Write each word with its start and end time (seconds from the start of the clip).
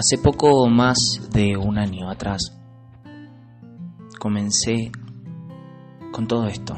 Hace 0.00 0.16
poco 0.16 0.66
más 0.66 1.28
de 1.30 1.58
un 1.58 1.76
año 1.76 2.08
atrás 2.08 2.58
comencé 4.18 4.90
con 6.10 6.26
todo 6.26 6.46
esto. 6.46 6.74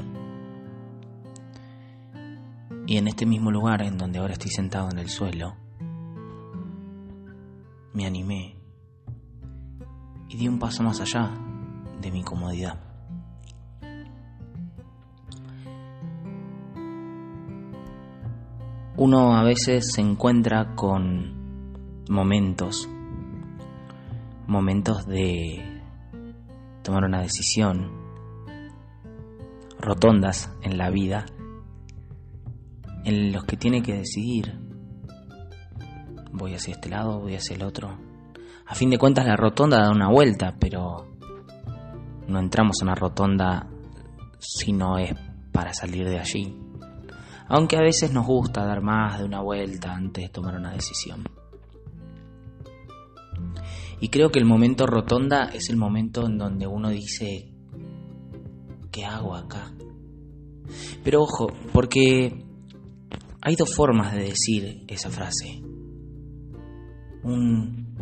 Y 2.85 2.96
en 2.96 3.06
este 3.06 3.24
mismo 3.24 3.53
lugar 3.53 3.82
en 3.82 3.96
donde 3.96 4.19
ahora 4.19 4.32
estoy 4.32 4.50
sentado 4.50 4.90
en 4.90 4.99
el 4.99 5.08
suelo, 5.08 5.54
me 7.95 8.06
animé 8.06 8.56
y 10.28 10.36
di 10.36 10.49
un 10.49 10.59
paso 10.59 10.82
más 10.82 11.00
allá 11.00 11.31
de 12.00 12.10
mi 12.10 12.24
comodidad. 12.24 12.81
Uno 18.96 19.36
a 19.36 19.45
veces 19.45 19.92
se 19.92 20.00
encuentra 20.00 20.74
con 20.74 22.04
momentos 22.09 22.88
momentos 24.52 25.06
de 25.06 25.80
tomar 26.83 27.05
una 27.05 27.23
decisión, 27.23 27.91
rotondas 29.80 30.55
en 30.62 30.77
la 30.77 30.91
vida, 30.91 31.25
en 33.05 33.33
los 33.33 33.45
que 33.45 33.56
tiene 33.56 33.83
que 33.83 33.95
decidir, 33.95 34.61
voy 36.33 36.55
hacia 36.55 36.73
este 36.75 36.91
lado, 36.91 37.19
voy 37.19 37.34
hacia 37.34 37.56
el 37.56 37.62
otro. 37.62 37.98
A 38.66 38.75
fin 38.75 38.91
de 38.91 38.98
cuentas 38.98 39.27
la 39.27 39.37
rotonda 39.37 39.78
da 39.80 39.91
una 39.91 40.11
vuelta, 40.11 40.55
pero 40.61 41.16
no 42.28 42.39
entramos 42.39 42.77
en 42.83 42.89
una 42.89 42.95
rotonda 42.95 43.66
si 44.39 44.73
no 44.73 44.98
es 44.98 45.14
para 45.50 45.73
salir 45.73 46.06
de 46.09 46.20
allí. 46.20 46.59
Aunque 47.48 47.77
a 47.77 47.83
veces 47.83 48.12
nos 48.12 48.27
gusta 48.27 48.66
dar 48.66 48.83
más 48.83 49.19
de 49.19 49.25
una 49.25 49.41
vuelta 49.41 49.94
antes 49.94 50.25
de 50.25 50.31
tomar 50.31 50.55
una 50.56 50.72
decisión. 50.72 51.25
Y 54.03 54.08
creo 54.08 54.33
que 54.33 54.41
el 54.41 54.45
momento 54.45 54.84
rotonda 54.84 55.45
es 55.55 55.70
el 55.70 55.77
momento 55.77 56.27
en 56.27 56.36
donde 56.36 56.67
uno 56.67 56.91
dice, 56.91 57.55
¿qué 58.91 59.05
hago 59.05 59.36
acá? 59.36 59.72
Pero 61.05 61.22
ojo, 61.22 61.47
porque 61.72 62.44
hay 63.41 63.55
dos 63.55 63.72
formas 63.72 64.12
de 64.12 64.25
decir 64.25 64.84
esa 64.89 65.09
frase. 65.09 65.62
Un, 67.22 67.94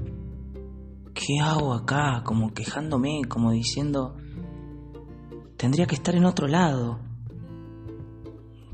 ¿qué 1.13 1.39
hago 1.39 1.75
acá? 1.75 2.23
Como 2.25 2.55
quejándome, 2.55 3.21
como 3.29 3.53
diciendo, 3.53 4.17
tendría 5.59 5.85
que 5.85 5.97
estar 5.97 6.15
en 6.15 6.25
otro 6.25 6.49
lado. 6.49 6.99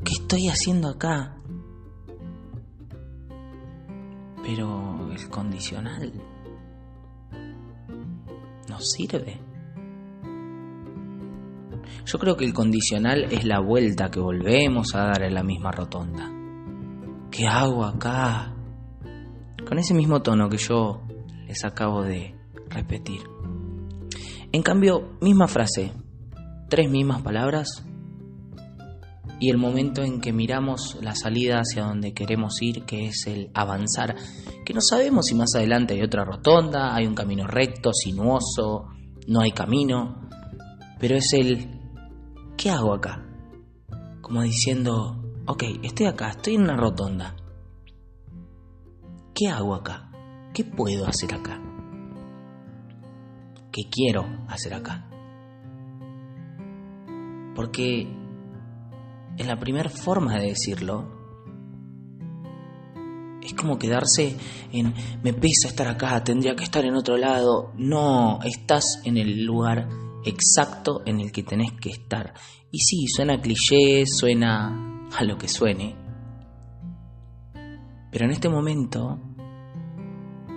¿Qué 0.05 0.13
estoy 0.13 0.47
haciendo 0.47 0.91
acá? 0.91 1.43
Pero 4.45 5.11
el 5.11 5.29
condicional 5.29 6.36
sirve. 8.81 9.41
Yo 12.05 12.19
creo 12.19 12.37
que 12.37 12.45
el 12.45 12.53
condicional 12.53 13.25
es 13.33 13.45
la 13.45 13.61
vuelta 13.61 14.11
que 14.11 14.21
volvemos 14.21 14.95
a 14.95 15.07
dar 15.07 15.23
en 15.23 15.35
la 15.35 15.43
misma 15.43 15.73
rotonda. 15.73 16.31
¿Qué 17.31 17.47
hago 17.47 17.85
acá? 17.85 18.55
Con 19.67 19.79
ese 19.79 19.95
mismo 19.95 20.23
tono 20.23 20.49
que 20.49 20.59
yo 20.59 21.03
les 21.47 21.65
acabo 21.65 22.03
de 22.03 22.35
repetir. 22.69 23.23
En 24.53 24.63
cambio, 24.63 25.17
misma 25.21 25.49
frase, 25.49 25.93
tres 26.69 26.91
mismas 26.91 27.23
palabras, 27.23 27.86
y 29.39 29.51
el 29.51 29.59
momento 29.59 30.03
en 30.03 30.20
que 30.20 30.33
miramos 30.33 30.98
la 31.03 31.15
salida 31.15 31.59
hacia 31.59 31.84
donde 31.84 32.15
queremos 32.15 32.61
ir, 32.62 32.84
que 32.84 33.06
es 33.06 33.27
el 33.27 33.51
avanzar, 33.55 34.17
que 34.65 34.73
no 34.73 34.81
sabemos 34.81 35.27
si 35.27 35.34
más 35.34 35.55
adelante 35.55 35.95
hay 35.95 36.03
otra 36.03 36.25
rotonda, 36.25 36.95
hay 36.95 37.06
un 37.06 37.15
camino 37.15 37.47
recto, 37.47 37.93
sinuoso, 37.93 38.87
no 39.28 39.41
hay 39.41 39.53
camino, 39.53 40.28
pero 40.99 41.16
es 41.16 41.33
el 41.34 41.69
¿qué 42.56 42.71
hago 42.71 42.94
acá? 42.94 43.22
Como 44.22 44.43
diciendo, 44.43 45.22
ok, 45.47 45.65
estoy 45.82 46.06
acá, 46.06 46.31
estoy 46.31 46.55
en 46.55 46.62
una 46.62 46.77
rotonda. 46.77 47.37
¿Qué 49.34 49.49
hago 49.49 49.75
acá? 49.75 50.11
¿Qué 50.55 50.65
puedo 50.65 51.06
hacer 51.06 51.34
acá? 51.34 51.61
¿Qué 53.71 53.82
quiero 53.91 54.25
hacer 54.49 54.72
acá? 54.72 55.06
Porque 57.55 58.25
en 59.39 59.47
la 59.47 59.59
primera 59.59 59.91
forma 59.91 60.39
de 60.39 60.49
decirlo, 60.49 61.17
es 63.43 63.55
como 63.55 63.79
quedarse 63.79 64.37
en 64.73 64.93
me 65.23 65.33
pesa 65.33 65.69
estar 65.69 65.87
acá, 65.89 66.23
tendría 66.25 66.57
que 66.57 66.65
estar 66.65 66.85
en 66.85 66.95
otro 66.95 67.17
lado. 67.17 67.73
No, 67.77 68.41
estás 68.43 69.01
en 69.05 69.17
el 69.17 69.45
lugar 69.45 69.89
exacto 70.25 71.03
en 71.07 71.21
el 71.21 71.31
que 71.31 71.43
tenés 71.43 71.73
que 71.81 71.91
estar. 71.91 72.35
Y 72.73 72.79
sí, 72.81 73.07
suena 73.07 73.41
cliché, 73.41 74.05
suena 74.07 75.09
a 75.17 75.25
lo 75.25 75.39
que 75.39 75.49
suene. 75.49 75.97
Pero 78.11 78.25
en 78.25 78.31
este 78.33 78.49
momento 78.49 79.21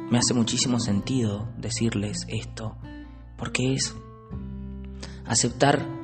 me 0.09 0.17
hace 0.17 0.33
muchísimo 0.33 0.79
sentido 0.79 1.49
decirles 1.57 2.25
esto, 2.27 2.77
porque 3.37 3.73
es 3.73 3.95
aceptar 5.25 5.98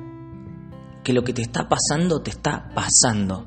que 1.06 1.12
lo 1.12 1.22
que 1.22 1.32
te 1.32 1.42
está 1.42 1.68
pasando 1.68 2.20
te 2.20 2.30
está 2.30 2.68
pasando. 2.74 3.46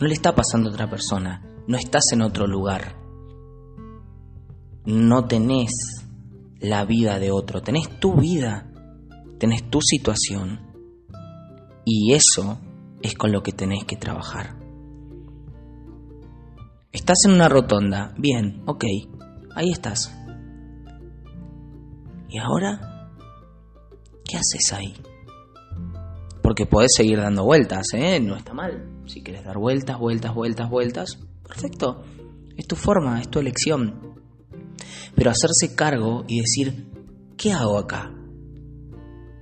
No 0.00 0.06
le 0.06 0.14
está 0.14 0.34
pasando 0.34 0.70
a 0.70 0.72
otra 0.72 0.88
persona, 0.88 1.42
no 1.68 1.76
estás 1.76 2.10
en 2.12 2.22
otro 2.22 2.46
lugar. 2.46 2.96
No 4.86 5.26
tenés 5.26 6.06
la 6.58 6.86
vida 6.86 7.18
de 7.18 7.30
otro, 7.30 7.60
tenés 7.60 8.00
tu 8.00 8.14
vida, 8.14 8.72
tenés 9.38 9.68
tu 9.68 9.82
situación. 9.82 10.72
Y 11.84 12.14
eso 12.14 12.58
es 13.02 13.14
con 13.14 13.30
lo 13.30 13.42
que 13.42 13.52
tenés 13.52 13.84
que 13.84 13.96
trabajar. 13.96 14.56
Estás 16.92 17.26
en 17.26 17.32
una 17.32 17.50
rotonda, 17.50 18.14
bien, 18.16 18.62
ok, 18.64 18.84
ahí 19.54 19.70
estás. 19.70 20.10
¿Y 22.30 22.38
ahora? 22.38 23.10
¿Qué 24.24 24.38
haces 24.38 24.72
ahí? 24.72 24.94
Porque 26.42 26.66
podés 26.66 26.90
seguir 26.96 27.18
dando 27.18 27.44
vueltas, 27.44 27.86
¿eh? 27.94 28.20
No 28.20 28.36
está 28.36 28.52
mal. 28.52 29.02
Si 29.06 29.22
quieres 29.22 29.44
dar 29.44 29.58
vueltas, 29.58 29.98
vueltas, 29.98 30.34
vueltas, 30.34 30.68
vueltas, 30.68 31.18
perfecto. 31.46 32.02
Es 32.56 32.66
tu 32.66 32.76
forma, 32.76 33.20
es 33.20 33.28
tu 33.28 33.38
elección. 33.38 34.16
Pero 35.14 35.30
hacerse 35.30 35.74
cargo 35.74 36.24
y 36.26 36.40
decir, 36.40 36.90
¿qué 37.36 37.52
hago 37.52 37.78
acá? 37.78 38.12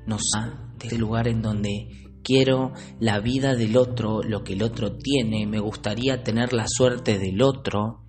No 0.06 0.18
sé, 0.18 0.40
de 0.78 0.86
este 0.86 0.98
lugar 0.98 1.28
en 1.28 1.42
donde 1.42 2.00
quiero 2.22 2.72
la 2.98 3.20
vida 3.20 3.54
del 3.54 3.76
otro, 3.76 4.22
lo 4.22 4.44
que 4.44 4.52
el 4.54 4.62
otro 4.62 4.96
tiene, 4.96 5.46
me 5.46 5.58
gustaría 5.58 6.22
tener 6.22 6.52
la 6.52 6.66
suerte 6.68 7.18
del 7.18 7.42
otro. 7.42 8.02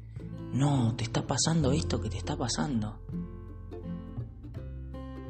No, 0.53 0.95
te 0.95 1.03
está 1.03 1.25
pasando 1.25 1.71
esto 1.71 2.01
que 2.01 2.09
te 2.09 2.17
está 2.17 2.35
pasando. 2.35 2.99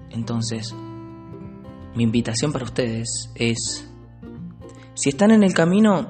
Entonces, 0.10 0.76
mi 1.96 2.04
invitación 2.04 2.54
para 2.54 2.66
ustedes 2.66 3.32
es, 3.36 3.88
si 4.94 5.10
están 5.10 5.32
en 5.32 5.44
el 5.44 5.54
camino, 5.54 6.08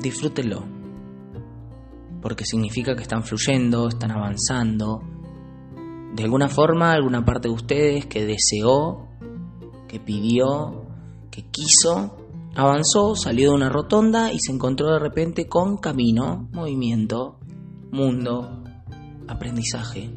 disfrútenlo, 0.00 0.64
porque 2.22 2.46
significa 2.46 2.94
que 2.94 3.02
están 3.02 3.22
fluyendo, 3.22 3.88
están 3.88 4.12
avanzando. 4.12 5.02
De 6.14 6.24
alguna 6.24 6.48
forma, 6.48 6.92
alguna 6.92 7.24
parte 7.24 7.48
de 7.48 7.54
ustedes 7.54 8.06
que 8.06 8.24
deseó, 8.24 9.08
que 9.88 10.00
pidió, 10.00 10.86
que 11.30 11.44
quiso, 11.50 12.16
avanzó, 12.56 13.14
salió 13.14 13.50
de 13.50 13.56
una 13.56 13.68
rotonda 13.68 14.32
y 14.32 14.38
se 14.40 14.52
encontró 14.52 14.92
de 14.92 14.98
repente 14.98 15.48
con 15.48 15.76
camino, 15.76 16.48
movimiento, 16.52 17.38
mundo, 17.92 18.64
aprendizaje. 19.28 20.10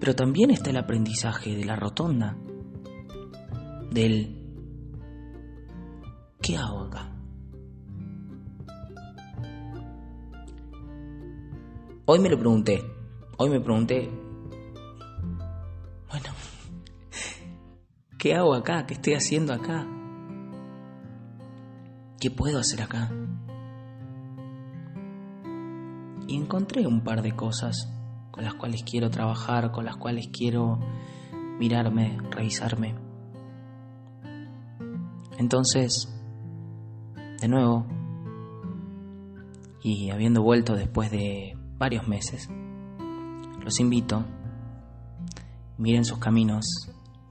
Pero 0.00 0.14
también 0.16 0.50
está 0.50 0.70
el 0.70 0.78
aprendizaje 0.78 1.54
de 1.54 1.64
la 1.64 1.76
rotonda 1.76 2.36
del 3.94 4.36
¿qué 6.42 6.56
hago 6.56 6.80
acá? 6.80 7.12
Hoy 12.06 12.18
me 12.18 12.28
lo 12.28 12.38
pregunté, 12.38 12.82
hoy 13.38 13.50
me 13.50 13.60
pregunté, 13.60 14.10
bueno, 16.10 16.28
¿qué 18.18 18.34
hago 18.34 18.54
acá? 18.54 18.84
¿Qué 18.84 18.94
estoy 18.94 19.14
haciendo 19.14 19.54
acá? 19.54 19.86
¿Qué 22.20 22.30
puedo 22.30 22.58
hacer 22.58 22.82
acá? 22.82 23.10
Y 26.26 26.36
encontré 26.36 26.86
un 26.86 27.04
par 27.04 27.22
de 27.22 27.32
cosas 27.32 27.88
con 28.32 28.42
las 28.42 28.54
cuales 28.54 28.82
quiero 28.82 29.08
trabajar, 29.08 29.70
con 29.70 29.84
las 29.84 29.96
cuales 29.96 30.28
quiero 30.32 30.80
mirarme, 31.60 32.18
revisarme. 32.30 33.03
Entonces, 35.38 36.08
de 37.40 37.48
nuevo, 37.48 37.86
y 39.82 40.10
habiendo 40.10 40.42
vuelto 40.42 40.74
después 40.74 41.10
de 41.10 41.56
varios 41.78 42.08
meses, 42.08 42.48
Los 43.64 43.80
invito, 43.80 44.22
miren 45.78 46.04
sus 46.04 46.18
caminos, 46.18 46.66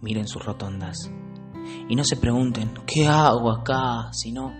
miren 0.01 0.27
sus 0.27 0.43
rotondas 0.43 1.11
y 1.87 1.95
no 1.95 2.03
se 2.03 2.17
pregunten, 2.17 2.73
¿qué 2.85 3.07
hago 3.07 3.51
acá? 3.51 4.11
Sino, 4.11 4.51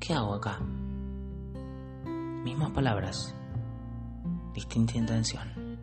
¿qué 0.00 0.14
hago 0.14 0.34
acá? 0.34 0.58
Mismas 2.44 2.70
palabras, 2.72 3.34
distinta 4.54 4.96
intención. 4.96 5.78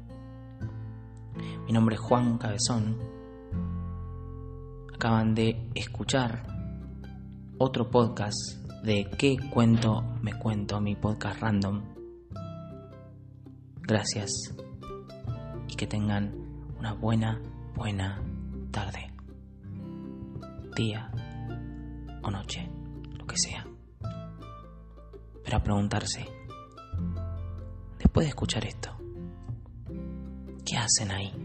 Mi 1.65 1.71
nombre 1.71 1.95
es 1.95 2.01
Juan 2.01 2.37
Cabezón. 2.37 2.97
Acaban 4.93 5.33
de 5.33 5.69
escuchar 5.75 6.54
otro 7.57 7.89
podcast 7.89 8.35
de 8.83 9.09
¿Qué 9.17 9.37
cuento 9.49 10.03
me 10.21 10.33
cuento? 10.37 10.81
Mi 10.81 10.95
podcast 10.95 11.39
random. 11.39 11.83
Gracias 13.81 14.31
y 15.67 15.75
que 15.75 15.87
tengan 15.87 16.33
una 16.77 16.93
buena, 16.93 17.41
buena 17.75 18.21
tarde, 18.71 19.11
día 20.75 21.11
o 22.23 22.31
noche, 22.31 22.69
lo 23.13 23.25
que 23.25 23.37
sea. 23.37 23.65
Pero 25.43 25.57
a 25.57 25.63
preguntarse, 25.63 26.25
después 27.99 28.25
de 28.25 28.29
escuchar 28.29 28.65
esto, 28.65 28.89
¿qué 30.65 30.77
hacen 30.77 31.11
ahí? 31.11 31.44